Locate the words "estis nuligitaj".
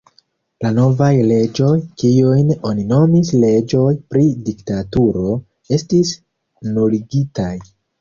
5.81-7.51